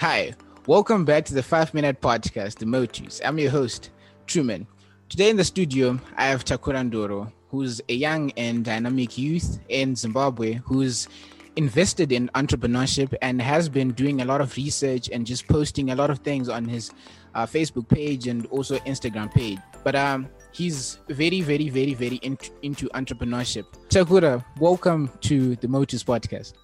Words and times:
Hi, 0.00 0.32
welcome 0.66 1.04
back 1.04 1.26
to 1.26 1.34
the 1.34 1.42
Five 1.42 1.74
Minute 1.74 2.00
Podcast, 2.00 2.54
The 2.54 2.64
Motus. 2.64 3.20
I'm 3.22 3.38
your 3.38 3.50
host, 3.50 3.90
Truman. 4.26 4.66
Today 5.10 5.28
in 5.28 5.36
the 5.36 5.44
studio, 5.44 6.00
I 6.16 6.24
have 6.24 6.42
Takura 6.42 6.90
Ndoro, 6.90 7.30
who's 7.50 7.82
a 7.90 7.92
young 7.92 8.30
and 8.38 8.64
dynamic 8.64 9.18
youth 9.18 9.60
in 9.68 9.94
Zimbabwe 9.94 10.54
who's 10.54 11.06
invested 11.56 12.12
in 12.12 12.30
entrepreneurship 12.34 13.14
and 13.20 13.42
has 13.42 13.68
been 13.68 13.90
doing 13.90 14.22
a 14.22 14.24
lot 14.24 14.40
of 14.40 14.56
research 14.56 15.10
and 15.10 15.26
just 15.26 15.46
posting 15.46 15.90
a 15.90 15.94
lot 15.94 16.08
of 16.08 16.20
things 16.20 16.48
on 16.48 16.64
his 16.64 16.92
uh, 17.34 17.44
Facebook 17.44 17.86
page 17.86 18.26
and 18.26 18.46
also 18.46 18.78
Instagram 18.78 19.30
page. 19.30 19.58
But 19.84 19.96
um, 19.96 20.30
he's 20.50 20.98
very, 21.10 21.42
very, 21.42 21.68
very, 21.68 21.92
very 21.92 22.16
in- 22.16 22.38
into 22.62 22.88
entrepreneurship. 22.94 23.66
Takura, 23.90 24.42
welcome 24.58 25.10
to 25.20 25.56
the 25.56 25.68
Motus 25.68 26.02
Podcast. 26.02 26.54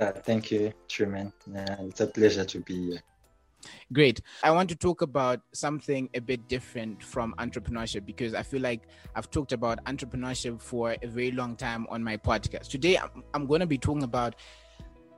Uh, 0.00 0.12
thank 0.12 0.50
you, 0.50 0.72
Truman. 0.88 1.32
Uh, 1.54 1.76
it's 1.80 2.00
a 2.00 2.06
pleasure 2.06 2.44
to 2.44 2.60
be 2.60 2.90
here. 2.90 3.02
Great. 3.92 4.20
I 4.42 4.50
want 4.50 4.68
to 4.70 4.76
talk 4.76 5.02
about 5.02 5.40
something 5.52 6.08
a 6.14 6.20
bit 6.20 6.48
different 6.48 7.02
from 7.02 7.34
entrepreneurship 7.38 8.04
because 8.04 8.34
I 8.34 8.42
feel 8.42 8.60
like 8.60 8.82
I've 9.14 9.30
talked 9.30 9.52
about 9.52 9.82
entrepreneurship 9.84 10.60
for 10.60 10.96
a 11.00 11.06
very 11.06 11.30
long 11.30 11.56
time 11.56 11.86
on 11.88 12.02
my 12.02 12.16
podcast. 12.16 12.68
Today, 12.68 12.98
I'm, 12.98 13.22
I'm 13.32 13.46
going 13.46 13.60
to 13.60 13.66
be 13.66 13.78
talking 13.78 14.02
about 14.02 14.36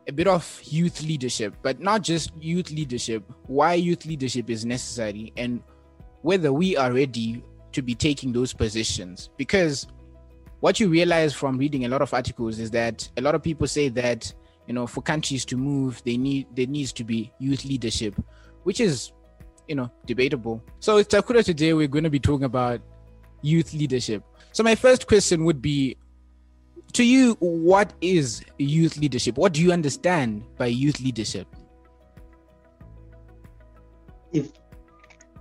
a 0.09 0.13
bit 0.13 0.29
of 0.29 0.61
youth 0.65 1.03
leadership, 1.03 1.55
but 1.63 1.81
not 1.81 2.03
just 2.03 2.31
youth 2.41 2.71
leadership, 2.71 3.25
why 3.47 3.75
youth 3.75 4.07
leadership 4.07 4.51
is 4.51 4.65
necessary, 4.65 5.33
and 5.37 5.63
whether 6.23 6.53
we 6.53 6.77
are 6.77 6.93
ready 6.93 7.43
to 7.73 7.83
be 7.83 7.95
taking 7.95 8.33
those 8.33 8.53
positions. 8.53 9.31
Because 9.37 9.89
what 10.61 10.79
you 10.79 10.89
realize 10.89 11.35
from 11.35 11.59
reading 11.59 11.85
a 11.85 11.89
lot 11.89 12.03
of 12.03 12.15
articles 12.15 12.59
is 12.59 12.71
that 12.71 13.09
a 13.17 13.21
lot 13.21 13.35
of 13.35 13.43
people 13.43 13.67
say 13.67 13.89
that 13.89 14.33
you 14.67 14.75
know 14.75 14.87
for 14.87 15.01
countries 15.03 15.45
to 15.45 15.57
move 15.57 16.03
they 16.05 16.17
need 16.17 16.47
there 16.55 16.67
needs 16.67 16.93
to 16.93 17.05
be 17.05 17.33
youth 17.39 17.65
leadership 17.65 18.15
which 18.65 18.81
is 18.81 19.13
you 19.69 19.75
know 19.75 19.91
debatable. 20.07 20.63
So 20.81 20.97
with 20.97 21.09
takura 21.09 21.45
today 21.45 21.73
we're 21.73 21.89
going 21.89 22.05
to 22.05 22.11
be 22.11 22.21
talking 22.21 22.45
about 22.45 22.81
youth 23.43 23.73
leadership. 23.75 24.23
So 24.53 24.63
my 24.63 24.75
first 24.75 25.07
question 25.07 25.45
would 25.45 25.61
be 25.61 25.97
to 26.93 27.05
you 27.05 27.37
what 27.41 27.93
is 28.01 28.43
youth 28.59 28.97
leadership? 28.97 29.37
What 29.37 29.53
do 29.53 29.63
you 29.63 29.73
understand 29.73 30.45
by 30.57 30.67
youth 30.67 31.01
leadership? 31.01 31.47
If 34.33 34.51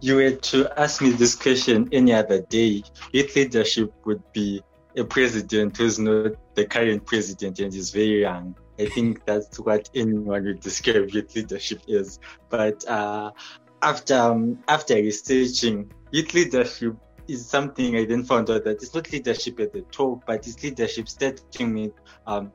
you 0.02 0.16
were 0.16 0.32
to 0.32 0.80
ask 0.80 1.02
me 1.02 1.12
this 1.12 1.36
question 1.36 1.90
any 1.92 2.14
other 2.14 2.42
day 2.42 2.84
youth 3.12 3.36
leadership 3.36 3.94
would 4.06 4.22
be 4.34 4.62
a 4.98 5.04
president 5.04 5.78
who's 5.78 6.00
not 6.00 6.34
the 6.56 6.66
current 6.66 7.06
president 7.06 7.60
and 7.60 7.74
is 7.74 7.92
very 7.92 8.22
young 8.22 8.56
I 8.78 8.86
think 8.88 9.26
that's 9.26 9.60
what 9.60 9.90
anyone 9.96 10.44
would 10.44 10.60
describe 10.60 11.10
youth 11.12 11.36
leadership 11.36 11.82
is. 11.88 12.20
But 12.50 12.88
uh, 12.88 13.32
after 13.82 14.16
um, 14.16 14.64
after 14.68 14.96
researching, 14.96 15.92
youth 16.12 16.34
leadership 16.34 16.96
is 17.28 17.46
something 17.48 17.96
I 17.96 18.06
then 18.06 18.24
found 18.24 18.50
out 18.50 18.64
that 18.66 18.84
it's 18.84 18.94
not 18.94 19.12
leadership 19.12 19.60
at 19.60 19.74
the 19.74 19.82
top, 19.82 20.26
but 20.26 20.48
it's 20.48 20.62
leadership 20.64 21.08
starting 21.08 21.74
with 21.74 21.94
um, 22.28 22.52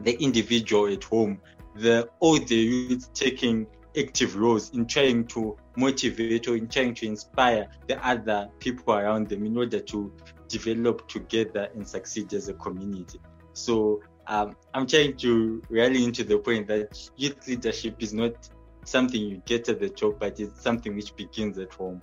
the 0.00 0.20
individual 0.22 0.92
at 0.92 1.04
home, 1.04 1.40
the 1.74 2.08
all 2.20 2.38
the 2.38 2.54
youth 2.54 3.12
taking 3.12 3.66
active 3.98 4.36
roles 4.36 4.70
in 4.70 4.86
trying 4.86 5.26
to 5.26 5.56
motivate 5.76 6.46
or 6.48 6.56
in 6.56 6.68
trying 6.68 6.94
to 6.94 7.06
inspire 7.06 7.68
the 7.88 8.06
other 8.06 8.48
people 8.60 8.94
around 8.94 9.28
them 9.28 9.44
in 9.44 9.56
order 9.56 9.80
to 9.80 10.12
develop 10.48 11.08
together 11.08 11.68
and 11.74 11.86
succeed 11.86 12.32
as 12.32 12.48
a 12.48 12.54
community. 12.54 13.20
So 13.52 14.00
um, 14.30 14.56
I'm 14.72 14.86
trying 14.86 15.16
to 15.18 15.60
rally 15.68 16.04
into 16.04 16.22
the 16.22 16.38
point 16.38 16.68
that 16.68 16.96
youth 17.16 17.48
leadership 17.48 17.96
is 17.98 18.14
not 18.14 18.48
something 18.84 19.20
you 19.20 19.42
get 19.44 19.68
at 19.68 19.80
the 19.80 19.88
top, 19.88 20.20
but 20.20 20.38
it's 20.38 20.62
something 20.62 20.94
which 20.94 21.14
begins 21.16 21.58
at 21.58 21.74
home. 21.74 22.00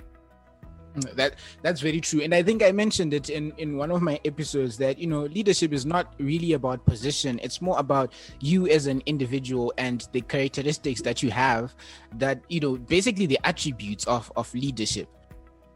That 1.16 1.36
that's 1.62 1.80
very 1.80 2.02
true, 2.02 2.22
and 2.22 2.34
I 2.34 2.42
think 2.42 2.64
I 2.64 2.72
mentioned 2.72 3.14
it 3.14 3.30
in 3.30 3.54
in 3.58 3.78
one 3.78 3.92
of 3.92 4.02
my 4.02 4.20
episodes 4.26 4.78
that 4.80 4.98
you 4.98 5.06
know 5.06 5.22
leadership 5.22 5.72
is 5.72 5.86
not 5.86 6.16
really 6.18 6.54
about 6.54 6.84
position; 6.86 7.40
it's 7.44 7.62
more 7.62 7.78
about 7.78 8.14
you 8.42 8.68
as 8.68 8.88
an 8.88 9.04
individual 9.06 9.72
and 9.78 10.08
the 10.12 10.22
characteristics 10.22 11.02
that 11.04 11.22
you 11.22 11.30
have. 11.30 11.76
That 12.16 12.42
you 12.50 12.60
know, 12.60 12.78
basically 12.78 13.28
the 13.28 13.40
attributes 13.44 14.06
of 14.06 14.32
of 14.36 14.52
leadership. 14.56 15.08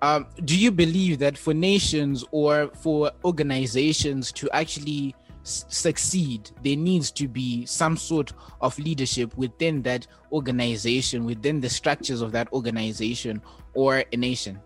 Um, 0.02 0.26
do 0.44 0.58
you 0.58 0.72
believe 0.72 1.20
that 1.20 1.38
for 1.38 1.54
nations 1.54 2.26
or 2.32 2.72
for 2.74 3.12
organizations 3.24 4.32
to 4.32 4.50
actually 4.52 5.16
succeed, 5.44 6.52
there 6.64 6.76
needs 6.76 7.12
to 7.12 7.28
be 7.28 7.66
some 7.66 7.98
sort 7.98 8.34
of 8.62 8.78
leadership 8.80 9.36
within 9.38 9.82
that 9.84 10.08
organization, 10.32 11.26
within 11.26 11.60
the 11.60 11.70
structures 11.70 12.22
of 12.22 12.32
that 12.32 12.52
organization 12.54 13.42
or 13.74 14.04
a 14.12 14.18
nation. 14.18 14.60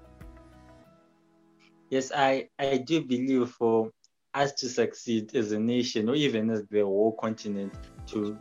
Yes, 1.90 2.12
I, 2.14 2.50
I 2.60 2.78
do 2.78 3.04
believe 3.04 3.50
for 3.50 3.92
us 4.34 4.52
to 4.54 4.68
succeed 4.68 5.36
as 5.36 5.52
a 5.54 5.60
nation 5.60 6.10
or 6.10 6.16
even 6.16 6.50
as 6.50 6.66
the 6.70 6.82
whole 6.82 7.14
continent, 7.14 7.74
to 8.08 8.38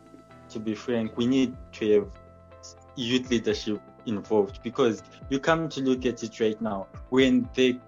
to 0.50 0.60
be 0.60 0.74
frank, 0.74 1.16
we 1.16 1.26
need 1.26 1.56
to 1.72 1.92
have 1.94 2.08
youth 2.96 3.30
leadership 3.30 3.80
involved 4.06 4.60
because 4.62 5.02
you 5.30 5.38
come 5.38 5.68
to 5.68 5.80
look 5.80 6.04
at 6.06 6.22
it 6.22 6.38
right 6.38 6.60
now 6.60 6.86
when 7.08 7.48
the 7.54 7.78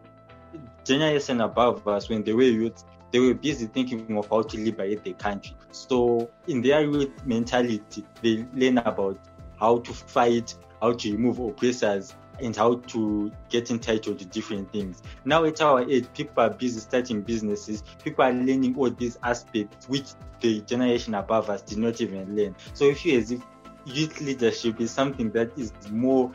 generation 0.84 1.42
above 1.42 1.86
us, 1.86 2.08
when 2.08 2.22
they 2.22 2.32
were 2.32 2.42
youth, 2.42 2.84
they 3.16 3.20
were 3.20 3.32
busy 3.32 3.64
thinking 3.64 4.18
of 4.18 4.28
how 4.28 4.42
to 4.42 4.58
liberate 4.58 5.02
the 5.02 5.14
country. 5.14 5.56
So 5.70 6.28
in 6.48 6.60
their 6.60 6.82
youth 6.82 7.24
mentality, 7.24 8.04
they 8.20 8.44
learn 8.52 8.76
about 8.76 9.18
how 9.58 9.78
to 9.78 9.92
fight, 9.94 10.54
how 10.82 10.92
to 10.92 11.12
remove 11.12 11.38
oppressors, 11.38 12.14
and 12.42 12.54
how 12.54 12.74
to 12.74 13.32
get 13.48 13.70
entitled 13.70 14.18
to 14.18 14.26
different 14.26 14.70
things. 14.70 15.02
Now 15.24 15.44
at 15.44 15.62
our 15.62 15.88
age, 15.90 16.08
people 16.12 16.42
are 16.44 16.50
busy 16.50 16.78
starting 16.78 17.22
businesses. 17.22 17.82
People 18.04 18.22
are 18.22 18.34
learning 18.34 18.76
all 18.76 18.90
these 18.90 19.18
aspects 19.22 19.88
which 19.88 20.10
the 20.40 20.60
generation 20.60 21.14
above 21.14 21.48
us 21.48 21.62
did 21.62 21.78
not 21.78 22.02
even 22.02 22.36
learn. 22.36 22.54
So 22.74 22.84
if 22.84 23.06
you 23.06 23.18
as 23.18 23.30
if 23.30 23.40
youth 23.86 24.20
leadership 24.20 24.78
is 24.78 24.90
something 24.90 25.30
that 25.30 25.56
is 25.56 25.72
more 25.90 26.32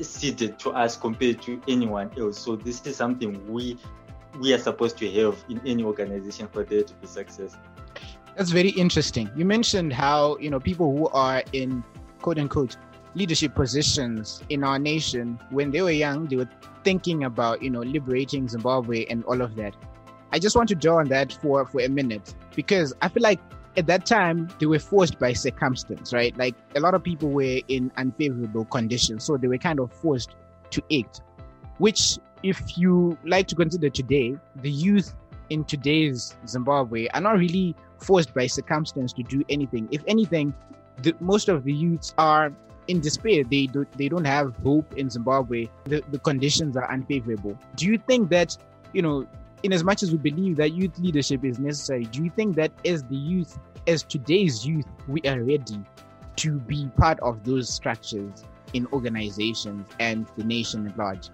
suited 0.00 0.56
to 0.60 0.70
us 0.70 0.96
compared 0.96 1.42
to 1.42 1.60
anyone 1.66 2.10
else. 2.16 2.38
So 2.38 2.54
this 2.54 2.86
is 2.86 2.96
something 2.96 3.52
we 3.52 3.76
we 4.38 4.52
are 4.52 4.58
supposed 4.58 4.98
to 4.98 5.10
have 5.10 5.44
in 5.48 5.60
any 5.66 5.84
organization 5.84 6.48
for 6.48 6.64
there 6.64 6.82
to 6.82 6.94
be 6.94 7.06
success. 7.06 7.56
That's 8.36 8.50
very 8.50 8.70
interesting. 8.70 9.30
You 9.36 9.44
mentioned 9.44 9.92
how 9.92 10.38
you 10.38 10.50
know 10.50 10.60
people 10.60 10.96
who 10.96 11.08
are 11.08 11.42
in 11.52 11.84
quote 12.20 12.38
unquote 12.38 12.76
leadership 13.14 13.54
positions 13.54 14.42
in 14.48 14.64
our 14.64 14.78
nation 14.78 15.38
when 15.50 15.70
they 15.70 15.82
were 15.82 15.90
young 15.90 16.26
they 16.26 16.36
were 16.36 16.48
thinking 16.82 17.24
about 17.24 17.62
you 17.62 17.68
know 17.68 17.80
liberating 17.80 18.48
Zimbabwe 18.48 19.04
and 19.06 19.24
all 19.24 19.40
of 19.42 19.54
that. 19.56 19.76
I 20.32 20.38
just 20.38 20.56
want 20.56 20.68
to 20.70 20.74
draw 20.74 20.98
on 20.98 21.08
that 21.08 21.32
for 21.42 21.66
for 21.66 21.80
a 21.80 21.88
minute 21.88 22.34
because 22.56 22.94
I 23.02 23.08
feel 23.08 23.22
like 23.22 23.40
at 23.76 23.86
that 23.86 24.06
time 24.06 24.48
they 24.58 24.66
were 24.66 24.78
forced 24.78 25.18
by 25.18 25.32
circumstance, 25.32 26.12
right? 26.12 26.36
Like 26.36 26.54
a 26.74 26.80
lot 26.80 26.94
of 26.94 27.02
people 27.02 27.30
were 27.30 27.60
in 27.68 27.90
unfavorable 27.96 28.64
conditions, 28.66 29.24
so 29.24 29.36
they 29.36 29.48
were 29.48 29.58
kind 29.58 29.78
of 29.78 29.92
forced 29.92 30.36
to 30.70 30.82
act, 30.98 31.20
which 31.78 32.18
if 32.42 32.76
you 32.76 33.16
like 33.24 33.46
to 33.48 33.54
consider 33.54 33.90
today, 33.90 34.36
the 34.56 34.70
youth 34.70 35.14
in 35.50 35.64
today's 35.64 36.34
Zimbabwe 36.46 37.08
are 37.08 37.20
not 37.20 37.38
really 37.38 37.74
forced 37.98 38.34
by 38.34 38.46
circumstance 38.46 39.12
to 39.12 39.22
do 39.22 39.44
anything. 39.48 39.88
If 39.90 40.02
anything, 40.06 40.54
the, 41.02 41.14
most 41.20 41.48
of 41.48 41.64
the 41.64 41.72
youths 41.72 42.14
are 42.18 42.52
in 42.88 43.00
despair. 43.00 43.44
They 43.44 43.66
do, 43.66 43.86
they 43.96 44.08
don't 44.08 44.24
have 44.24 44.56
hope 44.62 44.96
in 44.96 45.08
Zimbabwe. 45.10 45.68
The, 45.84 46.02
the 46.10 46.18
conditions 46.18 46.76
are 46.76 46.90
unfavorable. 46.90 47.58
Do 47.76 47.86
you 47.86 47.98
think 47.98 48.28
that, 48.30 48.56
you 48.92 49.02
know, 49.02 49.26
in 49.62 49.72
as 49.72 49.84
much 49.84 50.02
as 50.02 50.10
we 50.10 50.18
believe 50.18 50.56
that 50.56 50.72
youth 50.72 50.98
leadership 50.98 51.44
is 51.44 51.58
necessary, 51.58 52.04
do 52.04 52.24
you 52.24 52.30
think 52.30 52.56
that 52.56 52.72
as 52.84 53.04
the 53.04 53.16
youth, 53.16 53.58
as 53.86 54.02
today's 54.02 54.66
youth, 54.66 54.86
we 55.06 55.20
are 55.22 55.42
ready 55.42 55.80
to 56.36 56.58
be 56.58 56.90
part 56.96 57.20
of 57.20 57.44
those 57.44 57.68
structures 57.68 58.44
in 58.72 58.86
organizations 58.92 59.86
and 60.00 60.26
the 60.36 60.44
nation 60.44 60.88
at 60.88 60.96
large? 60.96 61.30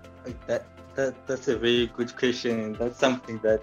That 0.47 0.67
that 0.99 1.15
that's 1.29 1.47
a 1.47 1.57
very 1.57 1.87
good 1.97 2.15
question, 2.17 2.59
and 2.59 2.77
that's 2.77 2.99
something 2.99 3.39
that 3.45 3.63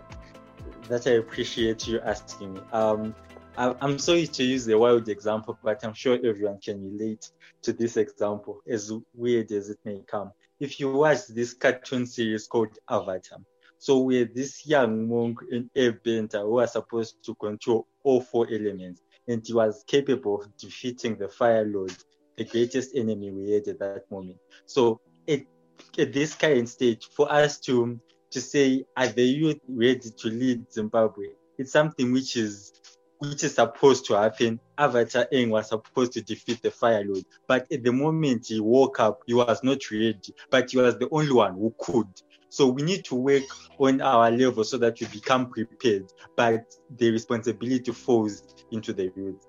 that 0.88 1.06
I 1.06 1.12
appreciate 1.24 1.86
you 1.86 2.00
asking 2.00 2.54
me. 2.54 2.62
Um, 2.72 3.14
I, 3.58 3.76
I'm 3.82 4.00
sorry 4.00 4.26
to 4.28 4.44
use 4.44 4.68
a 4.70 4.78
wild 4.78 5.10
example, 5.10 5.58
but 5.62 5.84
I'm 5.84 5.94
sure 5.94 6.18
everyone 6.24 6.60
can 6.62 6.82
relate 6.82 7.30
to 7.64 7.74
this 7.74 7.98
example, 7.98 8.62
as 8.68 8.92
weird 9.14 9.52
as 9.52 9.70
it 9.70 9.80
may 9.84 10.02
come. 10.08 10.32
If 10.62 10.80
you 10.80 10.94
watch 10.94 11.28
this 11.28 11.54
cartoon 11.54 12.06
series 12.06 12.48
called 12.48 12.78
Avatar, 12.90 13.40
so 13.80 14.00
we're 14.00 14.30
this 14.34 14.66
young 14.66 15.10
monk 15.10 15.40
in 15.52 15.70
Airbender 15.76 16.42
who 16.42 16.52
was 16.52 16.72
supposed 16.72 17.18
to 17.26 17.36
control 17.36 17.86
all 18.04 18.22
four 18.22 18.48
elements, 18.50 19.02
and 19.28 19.46
he 19.46 19.52
was 19.52 19.84
capable 19.86 20.42
of 20.42 20.56
defeating 20.58 21.18
the 21.18 21.28
Fire 21.28 21.66
Lord, 21.66 21.96
the 22.38 22.46
greatest 22.46 22.96
enemy 22.96 23.32
we 23.32 23.52
had 23.52 23.68
at 23.68 23.80
that 23.80 24.10
moment. 24.10 24.38
So 24.66 25.02
it 25.28 25.48
at 25.98 26.14
this 26.14 26.34
current 26.34 26.70
stage 26.70 27.10
for 27.16 27.32
us 27.32 27.60
to 27.62 28.00
to 28.32 28.42
say 28.42 28.84
are 28.98 29.08
the 29.08 29.24
youth 29.24 29.60
ready 29.68 30.10
to 30.18 30.28
lead 30.28 30.72
Zimbabwe? 30.72 31.28
It's 31.58 31.72
something 31.72 32.12
which 32.12 32.36
is 32.36 32.74
which 33.20 33.44
is 33.44 33.56
supposed 33.56 34.06
to 34.06 34.14
happen. 34.14 34.60
Avatar 34.78 35.26
Aang 35.34 35.50
was 35.50 35.70
supposed 35.70 36.12
to 36.14 36.22
defeat 36.22 36.62
the 36.62 36.72
Fire 36.72 37.04
Lord, 37.06 37.24
but 37.48 37.66
at 37.72 37.84
the 37.84 37.92
moment 37.92 38.48
he 38.48 38.60
woke 38.60 39.00
up, 39.00 39.22
he 39.26 39.34
was 39.34 39.64
not 39.64 39.80
ready, 39.90 40.20
but 40.50 40.70
he 40.70 40.78
was 40.78 40.98
the 40.98 41.08
only 41.12 41.32
one 41.32 41.54
who 41.54 41.74
could. 41.80 42.08
So 42.50 42.68
we 42.68 42.84
need 42.84 43.04
to 43.06 43.16
work 43.16 43.44
on 43.80 44.02
our 44.02 44.32
level 44.32 44.64
so 44.64 44.78
that 44.78 45.00
we 45.00 45.08
become 45.08 45.50
prepared, 45.50 46.12
but 46.36 46.76
the 46.98 47.12
responsibility 47.12 47.92
falls 47.92 48.44
into 48.72 48.94
the 48.94 49.12
youth. 49.16 49.46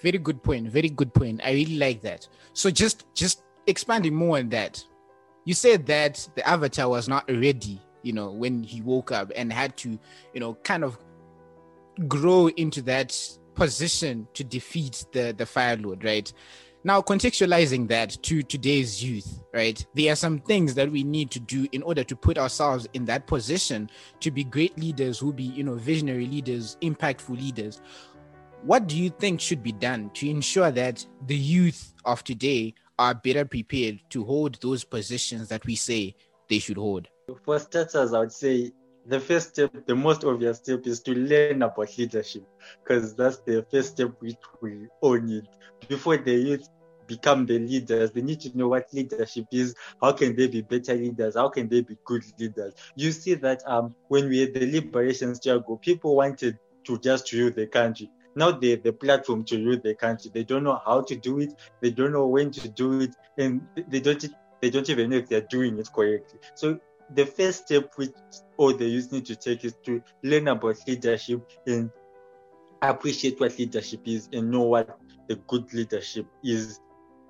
Very 0.00 0.18
good 0.18 0.42
point. 0.42 0.68
Very 0.68 0.88
good 0.88 1.14
point. 1.14 1.40
I 1.44 1.52
really 1.52 1.76
like 1.76 2.00
that. 2.02 2.26
So 2.54 2.70
just 2.70 3.06
just 3.14 3.44
expanding 3.66 4.14
more 4.14 4.38
on 4.38 4.48
that. 4.50 4.84
You 5.44 5.54
said 5.54 5.86
that 5.86 6.28
the 6.34 6.46
avatar 6.46 6.88
was 6.88 7.08
not 7.08 7.28
ready, 7.28 7.80
you 8.02 8.12
know, 8.12 8.30
when 8.30 8.62
he 8.62 8.80
woke 8.80 9.10
up 9.12 9.32
and 9.34 9.52
had 9.52 9.76
to, 9.78 9.98
you 10.32 10.40
know, 10.40 10.54
kind 10.62 10.84
of 10.84 10.98
grow 12.08 12.48
into 12.48 12.82
that 12.82 13.18
position 13.54 14.26
to 14.34 14.44
defeat 14.44 15.04
the 15.12 15.34
the 15.36 15.46
fire 15.46 15.76
lord 15.76 16.04
right? 16.04 16.32
Now 16.84 17.00
contextualizing 17.00 17.86
that 17.88 18.18
to 18.22 18.42
today's 18.42 19.04
youth 19.04 19.42
right 19.52 19.84
there 19.94 20.12
are 20.12 20.16
some 20.16 20.38
things 20.40 20.74
that 20.74 20.90
we 20.90 21.04
need 21.04 21.30
to 21.32 21.40
do 21.40 21.68
in 21.72 21.82
order 21.82 22.02
to 22.02 22.16
put 22.16 22.38
ourselves 22.38 22.88
in 22.94 23.04
that 23.04 23.26
position 23.26 23.90
to 24.20 24.30
be 24.30 24.42
great 24.42 24.76
leaders 24.78 25.18
who 25.18 25.32
be 25.32 25.44
you 25.44 25.64
know 25.64 25.74
visionary 25.74 26.26
leaders 26.26 26.76
impactful 26.80 27.38
leaders. 27.38 27.82
What 28.62 28.86
do 28.86 28.96
you 28.96 29.10
think 29.10 29.40
should 29.40 29.62
be 29.62 29.72
done 29.72 30.10
to 30.14 30.30
ensure 30.30 30.70
that 30.70 31.04
the 31.26 31.36
youth 31.36 31.92
of 32.04 32.24
today 32.24 32.74
are 32.98 33.14
better 33.14 33.44
prepared 33.44 34.00
to 34.10 34.24
hold 34.24 34.60
those 34.60 34.84
positions 34.84 35.48
that 35.48 35.64
we 35.64 35.74
say 35.74 36.14
they 36.48 36.58
should 36.58 36.76
hold 36.76 37.08
for 37.44 37.58
starters 37.58 38.12
i 38.12 38.18
would 38.18 38.32
say 38.32 38.70
the 39.06 39.18
first 39.18 39.50
step, 39.50 39.72
the 39.86 39.94
most 39.94 40.24
obvious 40.24 40.58
step 40.58 40.86
is 40.86 41.00
to 41.00 41.14
learn 41.14 41.62
about 41.62 41.96
leadership 41.98 42.44
because 42.84 43.14
that's 43.14 43.38
the 43.38 43.66
first 43.70 43.92
step 43.92 44.12
which 44.20 44.36
we 44.60 44.86
all 45.00 45.18
need. 45.18 45.44
Before 45.88 46.16
the 46.16 46.32
youth 46.32 46.68
become 47.06 47.46
the 47.46 47.58
leaders, 47.58 48.12
they 48.12 48.22
need 48.22 48.40
to 48.40 48.56
know 48.56 48.68
what 48.68 48.92
leadership 48.92 49.46
is, 49.50 49.74
how 50.00 50.12
can 50.12 50.36
they 50.36 50.46
be 50.46 50.62
better 50.62 50.94
leaders, 50.94 51.34
how 51.34 51.48
can 51.48 51.68
they 51.68 51.80
be 51.80 51.96
good 52.04 52.22
leaders. 52.38 52.74
You 52.94 53.10
see 53.12 53.34
that 53.34 53.62
um, 53.66 53.94
when 54.08 54.28
we 54.28 54.38
had 54.38 54.54
the 54.54 54.70
liberation 54.70 55.34
struggle, 55.34 55.78
people 55.78 56.16
wanted 56.16 56.58
to 56.84 56.98
just 56.98 57.32
rule 57.32 57.50
the 57.50 57.66
country. 57.66 58.08
Now 58.34 58.50
they 58.52 58.76
the 58.76 58.92
platform 58.92 59.44
to 59.44 59.64
rule 59.64 59.78
the 59.82 59.94
country. 59.94 60.30
They 60.32 60.44
don't 60.44 60.64
know 60.64 60.80
how 60.84 61.02
to 61.02 61.16
do 61.16 61.40
it, 61.40 61.52
they 61.80 61.90
don't 61.90 62.12
know 62.12 62.26
when 62.26 62.50
to 62.52 62.68
do 62.68 63.00
it, 63.00 63.14
and 63.38 63.66
they 63.88 64.00
don't 64.00 64.24
they 64.60 64.70
don't 64.70 64.88
even 64.88 65.10
know 65.10 65.16
if 65.16 65.28
they're 65.28 65.40
doing 65.42 65.78
it 65.78 65.88
correctly. 65.92 66.40
So 66.54 66.78
the 67.14 67.26
first 67.26 67.66
step 67.66 67.90
which 67.96 68.12
all 68.56 68.72
the 68.72 68.86
youth 68.86 69.12
need 69.12 69.26
to 69.26 69.36
take 69.36 69.64
is 69.64 69.74
to 69.84 70.02
learn 70.22 70.48
about 70.48 70.76
leadership 70.86 71.42
and 71.66 71.90
appreciate 72.80 73.40
what 73.40 73.58
leadership 73.58 74.00
is 74.06 74.28
and 74.32 74.50
know 74.50 74.62
what 74.62 74.98
the 75.28 75.36
good 75.48 75.72
leadership 75.72 76.26
is 76.42 76.80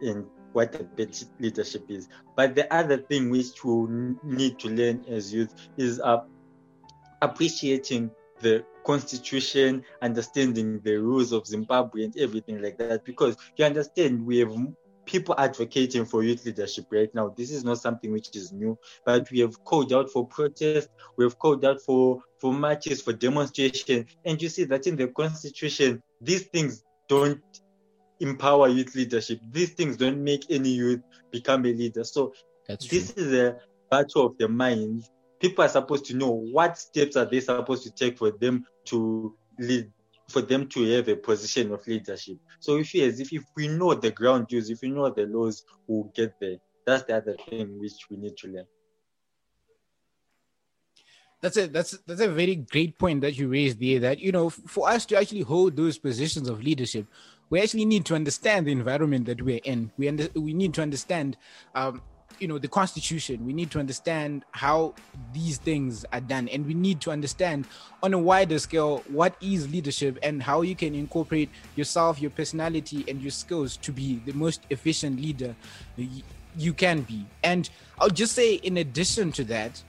and 0.01 0.27
what 0.53 0.73
the 0.73 0.85
bad 0.85 1.17
leadership 1.39 1.85
is. 1.89 2.09
But 2.37 2.55
the 2.55 2.73
other 2.73 2.99
thing 2.99 3.31
which 3.31 3.65
we 3.65 4.15
need 4.23 4.59
to 4.61 4.69
learn 4.69 5.05
as 5.09 5.33
youth 5.33 5.55
is 5.77 6.01
uh, 6.01 6.21
appreciating 7.21 8.11
the 8.41 8.65
constitution, 8.85 9.85
understanding 10.01 10.81
the 10.83 10.97
rules 10.97 11.33
of 11.33 11.47
Zimbabwe 11.47 12.05
and 12.05 12.17
everything 12.19 12.63
like 12.63 12.79
that. 12.79 13.05
Because 13.05 13.37
you 13.57 13.65
understand, 13.65 14.25
we 14.25 14.39
have 14.39 14.55
people 15.05 15.35
advocating 15.39 16.05
for 16.05 16.23
youth 16.23 16.45
leadership 16.45 16.87
right 16.91 17.13
now. 17.15 17.35
This 17.37 17.51
is 17.51 17.65
not 17.65 17.79
something 17.79 18.13
which 18.13 18.35
is 18.35 18.53
new, 18.53 18.79
but 19.05 19.31
we 19.31 19.41
have 19.41 19.63
called 19.65 19.93
out 19.93 20.11
for 20.11 20.27
protest, 20.27 20.89
we 21.17 21.25
have 21.25 21.39
called 21.39 21.65
out 21.65 21.81
for, 21.81 22.21
for 22.39 22.53
marches, 22.53 23.03
for 23.03 23.13
demonstration. 23.13 24.07
And 24.25 24.41
you 24.41 24.49
see 24.49 24.65
that 24.65 24.87
in 24.87 24.97
the 24.97 25.09
constitution, 25.09 26.03
these 26.21 26.45
things 26.45 26.83
don't 27.09 27.43
empower 28.21 28.69
youth 28.69 28.95
leadership. 28.95 29.41
These 29.51 29.71
things 29.71 29.97
don't 29.97 30.23
make 30.23 30.51
any 30.51 30.71
youth 30.71 31.01
become 31.31 31.65
a 31.67 31.73
leader. 31.73 32.05
So 32.05 32.33
That's 32.69 32.87
this 32.87 33.13
true. 33.13 33.25
is 33.25 33.33
a 33.35 33.57
battle 33.91 34.27
of 34.27 34.39
the 34.39 34.49
minds. 34.49 35.11
People 35.43 35.65
are 35.65 35.69
supposed 35.69 36.07
to 36.07 36.15
know 36.15 36.31
what 36.31 36.79
steps 36.79 37.17
are 37.17 37.27
they 37.27 37.41
supposed 37.41 37.83
to 37.83 37.91
take 37.91 38.17
for 38.17 38.31
them 38.31 38.65
to 38.87 39.35
lead 39.59 39.91
for 40.29 40.41
them 40.41 40.69
to 40.69 40.91
have 40.93 41.09
a 41.09 41.17
position 41.17 41.73
of 41.73 41.87
leadership. 41.87 42.39
So 42.61 42.77
if 42.77 42.95
as 42.95 43.19
if, 43.21 43.33
if 43.33 43.43
we 43.57 43.67
know 43.69 43.93
the 43.95 44.13
ground 44.13 44.47
rules, 44.53 44.71
if 44.71 44.81
we 44.81 44.89
know 44.89 45.11
the 45.11 45.27
laws, 45.27 45.65
we'll 45.87 46.11
get 46.15 46.39
there. 46.41 46.57
That's 46.87 47.03
the 47.03 47.17
other 47.17 47.37
thing 47.49 47.79
which 47.79 48.09
we 48.09 48.17
need 48.17 48.37
to 48.39 48.49
learn. 48.49 48.67
That's 51.41 51.57
a 51.57 51.67
that's 51.67 51.99
that's 52.07 52.21
a 52.21 52.29
very 52.29 52.55
great 52.55 52.97
point 52.97 53.21
that 53.23 53.37
you 53.37 53.49
raised 53.49 53.81
there. 53.81 53.99
That 53.99 54.21
you 54.21 54.31
know, 54.31 54.49
for 54.49 54.89
us 54.89 55.05
to 55.07 55.19
actually 55.19 55.41
hold 55.41 55.77
those 55.77 55.99
positions 55.99 56.49
of 56.49 56.63
leadership, 56.63 57.07
we 57.51 57.61
actually 57.61 57.85
need 57.85 58.07
to 58.07 58.15
understand 58.15 58.67
the 58.67 58.73
environment 58.73 59.27
that 59.27 59.43
we're 59.43 59.61
in. 59.65 59.91
We 59.99 60.09
under, 60.09 60.29
we 60.37 60.55
need 60.55 60.73
to 60.75 60.83
understand 60.83 61.37
um, 61.75 62.01
you 62.43 62.49
know 62.49 62.59
the 62.59 62.69
constitution 62.69 63.47
we 63.47 63.53
need 63.53 63.71
to 63.71 63.79
understand 63.79 64.45
how 64.51 64.93
these 65.33 65.59
things 65.59 66.05
are 66.13 66.21
done. 66.21 66.49
And 66.49 66.67
we 66.67 66.75
need 66.75 67.01
to 67.03 67.13
understand 67.13 67.67
on 68.03 68.13
a 68.13 68.19
wider 68.19 68.59
scale 68.59 69.05
what 69.09 69.37
is 69.41 69.71
leadership 69.71 70.19
and 70.25 70.43
how 70.43 70.63
you 70.63 70.75
can 70.75 70.97
incorporate 70.97 71.51
yourself 71.77 72.21
your 72.21 72.33
personality 72.33 73.05
and 73.07 73.23
your 73.23 73.31
skills 73.31 73.77
to 73.79 73.93
be 73.93 74.21
the 74.27 74.33
most 74.33 74.63
efficient 74.71 75.21
leader 75.21 75.55
you 76.57 76.75
can 76.75 77.03
be. 77.03 77.25
And 77.45 77.71
i'll 78.01 78.11
just 78.11 78.35
say 78.35 78.55
in 78.55 78.79
addition 78.79 79.31
to 79.33 79.45
that 79.45 79.81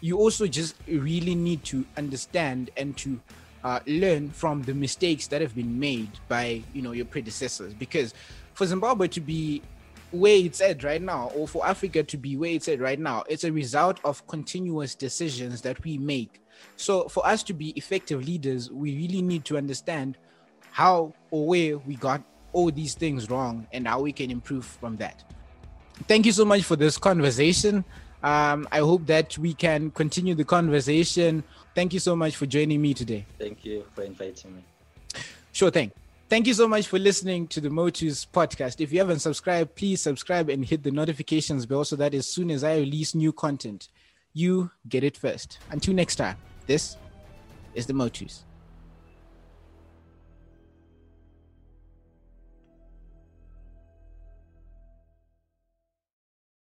you 0.00 0.16
also 0.16 0.46
just 0.46 0.76
really 0.86 1.34
need 1.34 1.62
to 1.64 1.84
understand 1.98 2.70
and 2.76 2.96
to 2.96 3.20
uh, 3.64 3.80
learn 3.86 4.30
from 4.30 4.62
the 4.62 4.72
mistakes 4.72 5.26
that 5.26 5.42
have 5.42 5.54
been 5.54 5.78
made 5.78 6.10
by 6.28 6.62
you 6.72 6.80
know 6.80 6.92
your 6.92 7.04
predecessors. 7.04 7.74
Because 7.74 8.14
for 8.54 8.64
zimbabwe 8.64 9.08
to 9.08 9.20
be 9.20 9.62
where 10.10 10.36
it's 10.36 10.60
at 10.60 10.84
right 10.84 11.02
now, 11.02 11.30
or 11.34 11.46
for 11.46 11.66
Africa 11.66 12.02
to 12.02 12.16
be 12.16 12.36
where 12.36 12.50
it's 12.50 12.68
at 12.68 12.80
right 12.80 12.98
now, 12.98 13.24
it's 13.28 13.44
a 13.44 13.52
result 13.52 14.00
of 14.04 14.26
continuous 14.26 14.94
decisions 14.94 15.60
that 15.62 15.82
we 15.84 15.98
make. 15.98 16.40
So, 16.76 17.08
for 17.08 17.26
us 17.26 17.42
to 17.44 17.52
be 17.52 17.70
effective 17.70 18.24
leaders, 18.24 18.70
we 18.70 18.96
really 18.96 19.22
need 19.22 19.44
to 19.46 19.56
understand 19.56 20.16
how 20.70 21.12
or 21.30 21.46
where 21.46 21.78
we 21.78 21.96
got 21.96 22.22
all 22.52 22.70
these 22.70 22.94
things 22.94 23.30
wrong 23.30 23.66
and 23.72 23.86
how 23.86 24.00
we 24.00 24.12
can 24.12 24.30
improve 24.30 24.64
from 24.64 24.96
that. 24.96 25.24
Thank 26.06 26.26
you 26.26 26.32
so 26.32 26.44
much 26.44 26.62
for 26.62 26.76
this 26.76 26.96
conversation. 26.96 27.84
Um, 28.22 28.66
I 28.72 28.78
hope 28.78 29.06
that 29.06 29.36
we 29.38 29.54
can 29.54 29.90
continue 29.90 30.34
the 30.34 30.44
conversation. 30.44 31.44
Thank 31.74 31.92
you 31.92 32.00
so 32.00 32.16
much 32.16 32.36
for 32.36 32.46
joining 32.46 32.82
me 32.82 32.94
today. 32.94 33.26
Thank 33.38 33.64
you 33.64 33.84
for 33.94 34.02
inviting 34.02 34.56
me. 34.56 34.64
Sure 35.52 35.70
thing. 35.70 35.92
Thank 36.28 36.46
you 36.46 36.52
so 36.52 36.68
much 36.68 36.88
for 36.88 36.98
listening 36.98 37.46
to 37.48 37.60
the 37.62 37.70
Motus 37.70 38.26
podcast. 38.26 38.82
If 38.82 38.92
you 38.92 38.98
haven't 38.98 39.20
subscribed, 39.20 39.74
please 39.76 40.02
subscribe 40.02 40.50
and 40.50 40.62
hit 40.62 40.82
the 40.82 40.90
notifications 40.90 41.64
bell 41.64 41.84
so 41.84 41.96
that 41.96 42.12
as 42.12 42.26
soon 42.26 42.50
as 42.50 42.62
I 42.62 42.76
release 42.76 43.14
new 43.14 43.32
content, 43.32 43.88
you 44.34 44.70
get 44.90 45.04
it 45.04 45.16
first. 45.16 45.58
Until 45.70 45.94
next 45.94 46.16
time, 46.16 46.36
this 46.66 46.98
is 47.72 47.86
the 47.86 47.94
Motus. 47.94 48.44